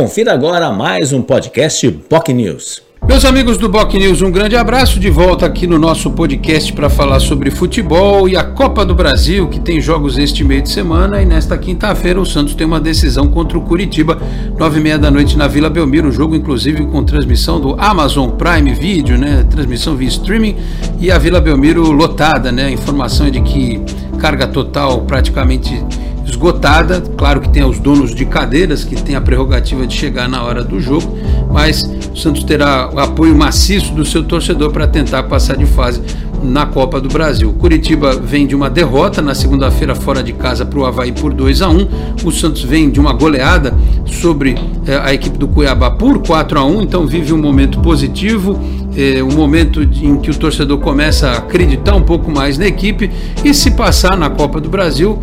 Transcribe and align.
Confira 0.00 0.32
agora 0.32 0.72
mais 0.72 1.12
um 1.12 1.20
podcast 1.20 1.86
POC 2.08 2.32
News. 2.32 2.82
Meus 3.06 3.22
amigos 3.22 3.58
do 3.58 3.68
Boc 3.68 3.92
News, 3.92 4.22
um 4.22 4.30
grande 4.30 4.56
abraço 4.56 4.98
de 4.98 5.10
volta 5.10 5.44
aqui 5.44 5.66
no 5.66 5.78
nosso 5.78 6.10
podcast 6.12 6.72
para 6.72 6.88
falar 6.88 7.20
sobre 7.20 7.50
futebol 7.50 8.26
e 8.26 8.34
a 8.34 8.42
Copa 8.42 8.82
do 8.82 8.94
Brasil, 8.94 9.48
que 9.48 9.60
tem 9.60 9.78
jogos 9.78 10.16
este 10.16 10.42
meio 10.42 10.62
de 10.62 10.70
semana. 10.70 11.20
E 11.20 11.26
nesta 11.26 11.58
quinta-feira 11.58 12.18
o 12.18 12.24
Santos 12.24 12.54
tem 12.54 12.66
uma 12.66 12.80
decisão 12.80 13.28
contra 13.28 13.58
o 13.58 13.60
Curitiba, 13.60 14.18
nove 14.58 14.80
e 14.80 14.82
meia 14.82 14.98
da 14.98 15.10
noite 15.10 15.36
na 15.36 15.46
Vila 15.46 15.68
Belmiro. 15.68 16.08
O 16.08 16.12
jogo, 16.12 16.34
inclusive, 16.34 16.86
com 16.86 17.04
transmissão 17.04 17.60
do 17.60 17.74
Amazon 17.78 18.30
Prime 18.30 18.72
Video, 18.72 19.18
né? 19.18 19.44
Transmissão 19.50 19.96
via 19.96 20.08
streaming 20.08 20.56
e 20.98 21.10
a 21.10 21.18
Vila 21.18 21.42
Belmiro 21.42 21.92
lotada, 21.92 22.50
né? 22.50 22.68
A 22.68 22.70
informação 22.70 23.26
é 23.26 23.30
de 23.30 23.42
que 23.42 23.82
carga 24.18 24.46
total 24.46 25.02
praticamente 25.02 25.84
esgotada. 26.30 27.00
Claro 27.16 27.40
que 27.40 27.48
tem 27.48 27.64
os 27.64 27.78
donos 27.78 28.14
de 28.14 28.24
cadeiras 28.24 28.84
que 28.84 28.96
têm 28.96 29.14
a 29.14 29.20
prerrogativa 29.20 29.86
de 29.86 29.94
chegar 29.94 30.28
na 30.28 30.42
hora 30.42 30.64
do 30.64 30.80
jogo, 30.80 31.18
mas 31.50 31.82
o 32.12 32.16
Santos 32.16 32.44
terá 32.44 32.90
o 32.92 32.98
apoio 32.98 33.36
maciço 33.36 33.92
do 33.92 34.04
seu 34.04 34.22
torcedor 34.22 34.72
para 34.72 34.86
tentar 34.86 35.24
passar 35.24 35.56
de 35.56 35.66
fase 35.66 36.00
na 36.42 36.66
Copa 36.66 37.00
do 37.00 37.08
Brasil. 37.08 37.52
Curitiba 37.52 38.16
vem 38.16 38.46
de 38.46 38.54
uma 38.54 38.70
derrota 38.70 39.20
na 39.20 39.34
segunda-feira 39.34 39.94
fora 39.94 40.22
de 40.22 40.32
casa 40.32 40.64
para 40.64 40.78
o 40.78 40.86
Havaí 40.86 41.12
por 41.12 41.32
2 41.32 41.62
a 41.62 41.68
1 41.68 41.88
O 42.24 42.32
Santos 42.32 42.62
vem 42.62 42.90
de 42.90 42.98
uma 42.98 43.12
goleada 43.12 43.74
sobre 44.06 44.56
eh, 44.86 45.00
a 45.02 45.12
equipe 45.12 45.36
do 45.38 45.46
Cuiabá 45.46 45.90
por 45.90 46.20
4 46.20 46.58
a 46.58 46.64
1 46.64 46.82
então 46.82 47.06
vive 47.06 47.32
um 47.32 47.38
momento 47.38 47.80
positivo, 47.80 48.58
eh, 48.96 49.22
um 49.22 49.32
momento 49.32 49.82
em 49.82 50.16
que 50.16 50.30
o 50.30 50.34
torcedor 50.34 50.78
começa 50.78 51.28
a 51.28 51.38
acreditar 51.38 51.94
um 51.94 52.02
pouco 52.02 52.30
mais 52.30 52.58
na 52.58 52.66
equipe 52.66 53.10
e 53.44 53.52
se 53.52 53.70
passar 53.72 54.16
na 54.16 54.30
Copa 54.30 54.60
do 54.60 54.68
Brasil, 54.68 55.18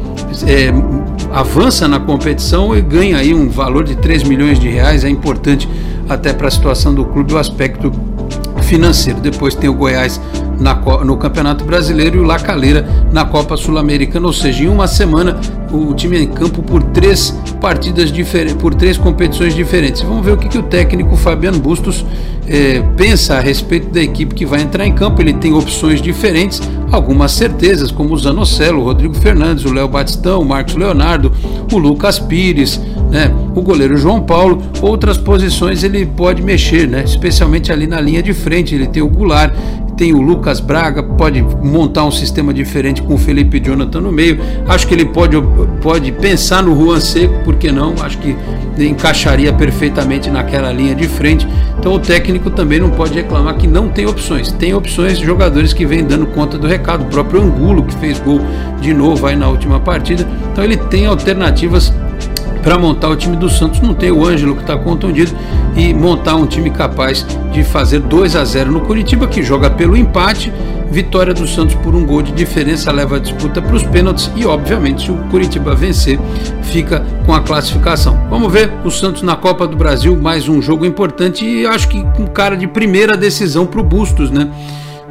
eh, 0.45 0.71
avança 1.31 1.87
na 1.87 1.99
competição 1.99 2.75
e 2.75 2.81
ganha 2.81 3.17
aí 3.17 3.33
um 3.33 3.49
valor 3.49 3.83
de 3.83 3.95
3 3.95 4.23
milhões 4.23 4.59
de 4.59 4.67
reais, 4.67 5.03
é 5.03 5.09
importante 5.09 5.67
até 6.09 6.33
para 6.33 6.47
a 6.47 6.51
situação 6.51 6.93
do 6.93 7.05
clube 7.05 7.33
o 7.33 7.37
aspecto 7.37 7.91
financeiro. 8.63 9.19
Depois 9.19 9.55
tem 9.55 9.69
o 9.69 9.73
Goiás 9.73 10.19
na, 10.59 10.75
no 11.03 11.17
Campeonato 11.17 11.63
Brasileiro 11.63 12.17
e 12.17 12.19
o 12.19 12.23
Lacaleira 12.23 12.87
na 13.11 13.25
Copa 13.25 13.57
Sul-Americana, 13.57 14.27
ou 14.27 14.33
seja, 14.33 14.63
em 14.63 14.67
uma 14.67 14.87
semana 14.87 15.39
o 15.71 15.93
time 15.93 16.17
é 16.17 16.21
em 16.21 16.27
campo 16.27 16.61
por 16.61 16.81
três 16.81 17.31
partidas 17.59 18.11
diferentes, 18.11 18.53
por 18.53 18.73
três 18.73 18.97
competições 18.97 19.53
diferentes. 19.53 20.01
Vamos 20.01 20.25
ver 20.25 20.31
o 20.31 20.37
que, 20.37 20.47
que 20.47 20.57
o 20.57 20.63
técnico 20.63 21.15
Fabiano 21.15 21.59
Bustos 21.59 22.05
eh, 22.47 22.81
pensa 22.95 23.35
a 23.35 23.39
respeito 23.39 23.89
da 23.89 24.01
equipe 24.01 24.33
que 24.33 24.45
vai 24.45 24.61
entrar 24.61 24.85
em 24.85 24.93
campo. 24.93 25.21
Ele 25.21 25.33
tem 25.33 25.53
opções 25.53 26.01
diferentes, 26.01 26.61
algumas 26.91 27.33
certezas, 27.33 27.91
como 27.91 28.13
o 28.13 28.17
Zanocelo, 28.17 28.81
o 28.81 28.83
Rodrigo 28.85 29.13
Fernandes, 29.13 29.65
o 29.65 29.73
Léo 29.73 29.87
Batistão, 29.87 30.41
o 30.41 30.45
Marcos 30.45 30.75
Leonardo, 30.75 31.31
o 31.71 31.77
Lucas 31.77 32.19
Pires, 32.19 32.79
né, 33.11 33.33
o 33.55 33.61
goleiro 33.61 33.97
João 33.97 34.21
Paulo. 34.21 34.61
Outras 34.81 35.17
posições 35.17 35.83
ele 35.83 36.05
pode 36.05 36.41
mexer, 36.41 36.87
né, 36.87 37.03
especialmente 37.03 37.71
ali 37.71 37.87
na 37.87 37.99
linha 37.99 38.23
de 38.23 38.33
frente. 38.33 38.73
Ele 38.73 38.87
tem 38.87 39.03
o 39.03 39.09
Goulart, 39.09 39.53
tem 39.97 40.13
o 40.13 40.21
Lucas 40.21 40.59
Braga, 40.59 41.01
pode 41.01 41.41
montar 41.41 42.05
um 42.05 42.11
sistema 42.11 42.53
diferente 42.53 43.01
com 43.01 43.15
o 43.15 43.17
Felipe 43.17 43.59
Jonathan 43.59 43.99
no 43.99 44.11
meio. 44.11 44.39
Acho 44.67 44.87
que 44.87 44.93
ele 44.93 45.05
pode, 45.05 45.35
pode 45.81 46.11
pensar 46.11 46.61
no 46.61 46.75
Juan 46.79 46.99
Seco, 46.99 47.43
por 47.43 47.55
que 47.55 47.71
não? 47.71 47.95
Acho 47.99 48.19
que 48.19 48.35
encaixaria 48.77 49.51
perfeitamente 49.51 50.29
naquela 50.29 50.71
linha 50.71 50.93
de 50.93 51.07
frente. 51.07 51.47
Então 51.79 51.93
o 51.93 51.99
técnico 51.99 52.51
também 52.51 52.79
não 52.79 52.91
pode 52.91 53.13
reclamar 53.15 53.55
que 53.55 53.65
não 53.65 53.89
tem 53.89 54.05
opções. 54.05 54.51
Tem 54.51 54.73
opções 54.73 55.17
de 55.17 55.25
jogadores 55.25 55.73
que 55.73 55.85
vêm 55.85 56.05
dando 56.05 56.27
conta 56.27 56.59
do 56.59 56.67
recado. 56.67 57.03
O 57.03 57.07
próprio 57.07 57.41
Angulo, 57.41 57.83
que 57.83 57.95
fez 57.95 58.19
gol 58.19 58.39
de 58.79 58.93
novo 58.93 59.25
aí 59.25 59.35
na 59.35 59.49
última 59.49 59.79
partida. 59.79 60.27
Então 60.51 60.63
ele 60.63 60.77
tem 60.77 61.07
alternativas 61.07 61.91
para 62.61 62.77
montar 62.77 63.09
o 63.09 63.15
time 63.15 63.35
do 63.35 63.49
Santos. 63.49 63.79
Não 63.81 63.93
tem 63.93 64.11
o 64.11 64.25
Ângelo 64.25 64.55
que 64.55 64.61
está 64.61 64.77
contundido 64.77 65.35
e 65.75 65.93
montar 65.93 66.35
um 66.35 66.45
time 66.45 66.69
capaz 66.69 67.25
de 67.51 67.63
fazer 67.63 67.99
2 67.99 68.35
a 68.35 68.43
0 68.43 68.71
no 68.71 68.81
Curitiba, 68.81 69.27
que 69.27 69.43
joga 69.43 69.69
pelo 69.69 69.95
empate. 69.95 70.51
Vitória 70.89 71.33
do 71.33 71.45
Santos 71.45 71.75
por 71.75 71.93
um 71.93 72.05
gol 72.05 72.21
de 72.21 72.31
diferença 72.31 72.91
leva 72.91 73.17
a 73.17 73.19
disputa 73.19 73.61
para 73.61 73.75
os 73.75 73.83
pênaltis 73.83 74.31
e, 74.35 74.45
obviamente, 74.45 75.03
se 75.03 75.11
o 75.11 75.17
Curitiba 75.29 75.75
vencer, 75.75 76.17
fica 76.63 77.05
com 77.25 77.33
a 77.33 77.41
classificação. 77.41 78.17
Vamos 78.29 78.51
ver 78.51 78.71
o 78.85 78.89
Santos 78.89 79.21
na 79.21 79.35
Copa 79.35 79.67
do 79.67 79.75
Brasil, 79.75 80.15
mais 80.15 80.47
um 80.47 80.61
jogo 80.61 80.85
importante 80.85 81.45
e 81.45 81.65
acho 81.65 81.89
que 81.89 81.97
um 82.19 82.25
cara 82.25 82.55
de 82.55 82.67
primeira 82.67 83.17
decisão 83.17 83.65
para 83.65 83.81
o 83.81 83.83
Bustos, 83.83 84.31
né? 84.31 84.49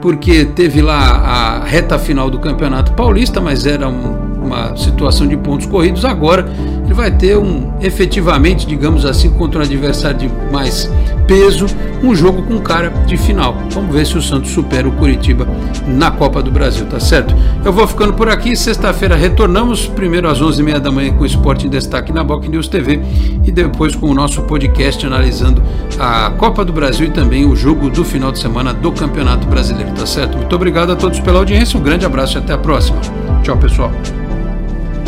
Porque 0.01 0.45
teve 0.45 0.81
lá 0.81 0.99
a 0.99 1.65
reta 1.65 1.99
final 1.99 2.31
do 2.31 2.39
Campeonato 2.39 2.93
Paulista, 2.93 3.41
mas 3.41 3.67
era 3.67 3.89
um, 3.89 4.26
uma 4.47 4.77
situação 4.77 5.27
de 5.27 5.37
pontos 5.37 5.67
corridos. 5.67 6.05
Agora 6.05 6.47
ele 6.85 6.95
vai 6.95 7.11
ter 7.11 7.37
um, 7.37 7.73
efetivamente, 7.81 8.67
digamos 8.67 9.05
assim, 9.05 9.31
contra 9.31 9.61
um 9.61 9.63
adversário 9.63 10.19
de 10.19 10.31
mais 10.53 10.91
peso, 11.27 11.67
um 12.03 12.15
jogo 12.15 12.43
com 12.43 12.59
cara 12.61 12.91
de 13.07 13.17
final. 13.17 13.57
Vamos 13.71 13.95
ver 13.95 14.07
se 14.07 14.17
o 14.17 14.23
Santos 14.23 14.51
supera 14.53 14.89
o 14.89 14.93
Curitiba 14.93 15.47
na 15.87 16.11
Copa 16.11 16.43
do 16.43 16.51
Brasil, 16.51 16.87
tá 16.87 17.01
certo? 17.01 17.35
Eu 17.65 17.73
vou 17.73 17.87
ficando 17.87 18.13
por 18.13 18.29
aqui. 18.29 18.55
Sexta-feira 18.55 19.17
retornamos, 19.17 19.87
primeiro 19.87 20.29
às 20.29 20.41
11h30 20.41 20.79
da 20.79 20.93
manhã 20.93 21.13
com 21.13 21.23
o 21.23 21.27
Esporte 21.27 21.67
em 21.67 21.71
Destaque 21.71 22.13
na 22.13 22.23
Boc 22.23 22.47
News 22.47 22.69
TV 22.69 23.01
e 23.45 23.51
depois 23.51 23.97
com 23.97 24.09
o 24.09 24.15
nosso 24.15 24.43
podcast 24.43 25.05
analisando 25.05 25.63
a 25.99 26.31
Copa 26.31 26.65
do 26.65 26.73
Brasil 26.73 27.07
e 27.07 27.11
também 27.11 27.45
o 27.45 27.57
jogo 27.57 27.91
do 27.91 28.05
final 28.05 28.31
de 28.31 28.39
semana 28.39 28.73
do 28.73 28.93
Campeonato 28.93 29.47
Brasileiro, 29.47 29.93
tá 29.93 30.07
certo? 30.07 30.37
Muito 30.37 30.55
obrigado 30.55 30.93
a 30.93 30.97
todos 30.97 31.21
pela 31.21 31.39
audiência, 31.39 31.79
um 31.79 31.83
grande 31.83 32.07
abraço 32.07 32.37
e 32.37 32.39
até 32.39 32.53
a 32.53 32.59
próxima. 32.59 32.99
Tchau, 33.43 33.57
pessoal. 33.57 33.91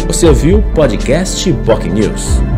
Você 0.07 0.27
ouviu 0.27 0.59
o 0.59 0.63
podcast 0.73 1.53
POC 1.65 1.89
News. 1.89 2.58